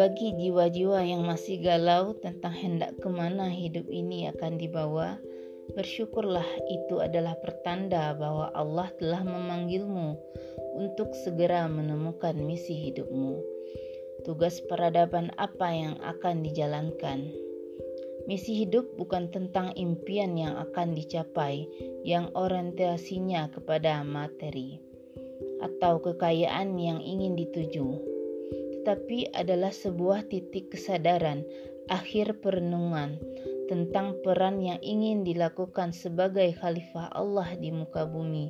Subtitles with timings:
[0.00, 5.20] Bagi jiwa-jiwa yang masih galau tentang hendak ke mana hidup ini akan dibawa,
[5.76, 10.16] bersyukurlah itu adalah pertanda bahwa Allah telah memanggilmu
[10.80, 13.44] untuk segera menemukan misi hidupmu.
[14.24, 17.28] Tugas peradaban apa yang akan dijalankan?
[18.24, 21.68] Misi hidup bukan tentang impian yang akan dicapai,
[22.08, 24.80] yang orientasinya kepada materi
[25.60, 28.09] atau kekayaan yang ingin dituju,
[28.80, 31.44] tetapi adalah sebuah titik kesadaran
[31.92, 33.20] akhir perenungan
[33.68, 38.48] tentang peran yang ingin dilakukan sebagai khalifah Allah di muka bumi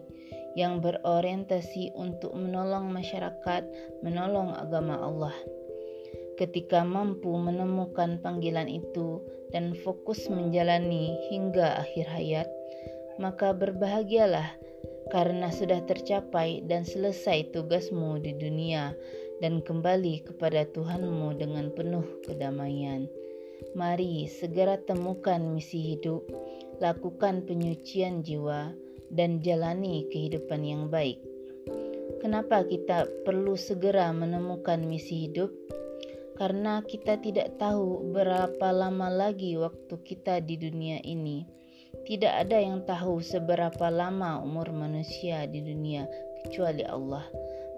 [0.55, 3.66] yang berorientasi untuk menolong masyarakat,
[4.07, 5.35] menolong agama Allah.
[6.38, 9.19] Ketika mampu menemukan panggilan itu
[9.51, 12.49] dan fokus menjalani hingga akhir hayat,
[13.19, 14.47] maka berbahagialah
[15.10, 18.95] karena sudah tercapai dan selesai tugasmu di dunia
[19.41, 23.09] dan kembali kepada Tuhanmu dengan penuh kedamaian.
[23.77, 26.24] Mari segera temukan misi hidup,
[26.80, 28.73] lakukan penyucian jiwa,
[29.13, 31.21] dan jalani kehidupan yang baik.
[32.21, 35.52] Kenapa kita perlu segera menemukan misi hidup?
[36.37, 41.61] Karena kita tidak tahu berapa lama lagi waktu kita di dunia ini
[42.07, 46.07] tidak ada yang tahu seberapa lama umur manusia di dunia
[46.43, 47.27] kecuali Allah.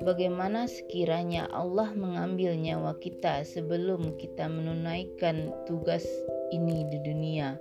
[0.03, 6.03] Bagaimana sekiranya Allah mengambil nyawa kita sebelum kita menunaikan tugas
[6.50, 7.55] ini di dunia?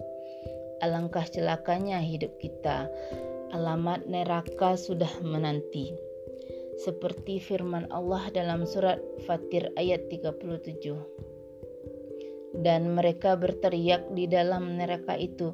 [0.82, 2.90] Alangkah celakanya hidup kita.
[3.54, 5.94] Alamat neraka sudah menanti.
[6.82, 8.98] Seperti firman Allah dalam surat
[9.30, 12.58] Fatir ayat 37.
[12.58, 15.54] Dan mereka berteriak di dalam neraka itu,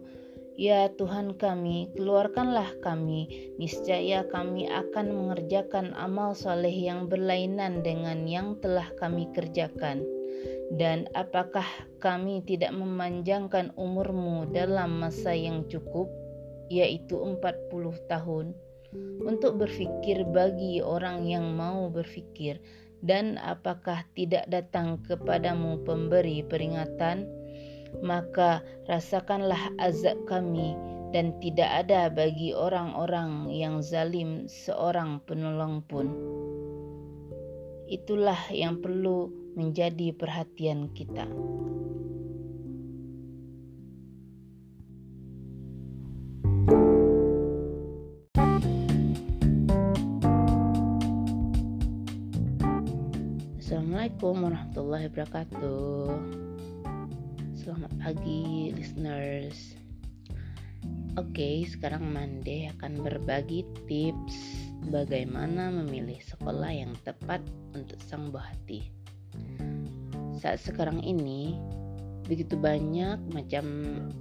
[0.58, 8.58] Ya Tuhan kami, keluarkanlah kami, niscaya kami akan mengerjakan amal soleh yang berlainan dengan yang
[8.58, 10.02] telah kami kerjakan.
[10.74, 11.70] Dan apakah
[12.02, 16.10] kami tidak memanjangkan umurmu dalam masa yang cukup,
[16.74, 18.58] yaitu 40 tahun,
[19.30, 22.58] untuk berfikir bagi orang yang mau berfikir,
[23.06, 27.30] dan apakah tidak datang kepadamu pemberi peringatan,
[28.04, 30.76] maka rasakanlah azab kami
[31.16, 36.12] dan tidak ada bagi orang-orang yang zalim seorang penolong pun.
[37.88, 41.26] Itulah yang perlu menjadi perhatian kita.
[53.58, 56.47] Assalamualaikum warahmatullahi wabarakatuh.
[57.68, 59.76] Selamat pagi listeners.
[61.20, 64.40] Oke okay, sekarang Mande akan berbagi tips
[64.88, 67.44] Bagaimana memilih sekolah yang tepat
[67.76, 68.88] untuk sang buah hati
[70.40, 71.60] Saat sekarang ini
[72.24, 73.66] Begitu banyak macam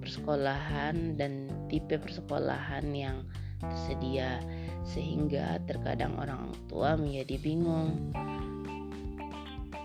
[0.02, 3.30] persekolahan dan tipe persekolahan yang
[3.62, 4.42] tersedia
[4.90, 8.10] Sehingga terkadang orang tua menjadi bingung.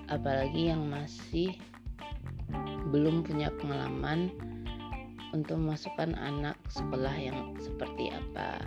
[0.10, 1.54] Apalagi yang masih
[2.92, 4.30] belum punya pengalaman
[5.32, 8.60] untuk memasukkan anak sekolah yang seperti apa.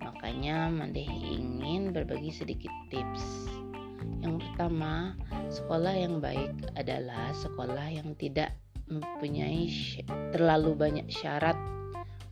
[0.00, 3.52] Makanya Mandeh ingin berbagi sedikit tips.
[4.24, 5.12] Yang pertama,
[5.52, 8.56] sekolah yang baik adalah sekolah yang tidak
[8.88, 9.68] mempunyai
[10.32, 11.58] terlalu banyak syarat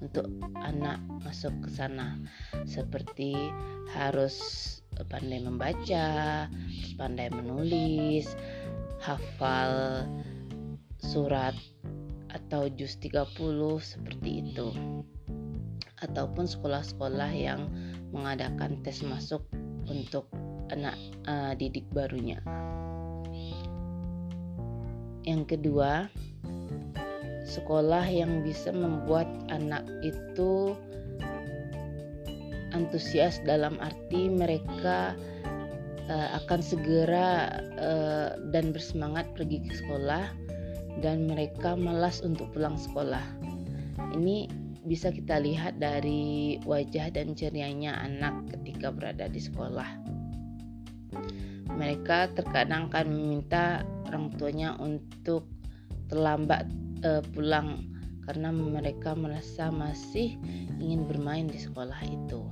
[0.01, 0.27] untuk
[0.61, 2.17] anak masuk ke sana
[2.65, 3.35] seperti
[3.93, 4.37] harus
[5.11, 6.47] pandai membaca,
[6.95, 8.33] pandai menulis,
[9.03, 10.07] hafal
[11.05, 11.53] surat
[12.33, 13.29] atau juz 30
[13.79, 14.73] seperti itu
[16.03, 17.69] ataupun sekolah-sekolah yang
[18.11, 19.45] mengadakan tes masuk
[19.89, 20.29] untuk
[20.73, 20.97] anak
[21.29, 22.41] uh, didik barunya.
[25.25, 26.09] Yang kedua,
[27.49, 30.77] sekolah yang bisa membuat anak itu
[32.77, 35.17] antusias dalam arti mereka
[36.11, 40.44] uh, akan segera uh, dan bersemangat pergi ke sekolah
[41.01, 43.23] dan mereka malas untuk pulang sekolah.
[44.15, 44.51] Ini
[44.85, 49.89] bisa kita lihat dari wajah dan cerianya anak ketika berada di sekolah.
[51.75, 55.49] Mereka terkadang akan meminta orang tuanya untuk
[56.13, 56.69] terlambat
[57.03, 57.89] uh, pulang
[58.29, 60.37] karena mereka merasa masih
[60.79, 62.45] ingin bermain di sekolah itu.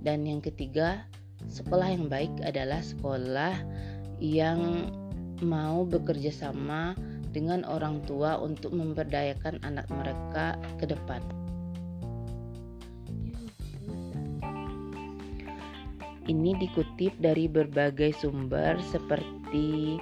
[0.00, 1.04] Dan yang ketiga,
[1.48, 3.56] Sekolah yang baik adalah sekolah
[4.20, 4.92] yang
[5.40, 6.92] mau bekerja sama
[7.30, 11.22] dengan orang tua untuk memberdayakan anak mereka ke depan.
[16.30, 19.98] Ini dikutip dari berbagai sumber seperti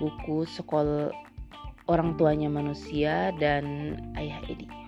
[0.00, 1.12] buku Sekolah
[1.84, 4.83] Orang Tuanya Manusia dan Ayah Edi.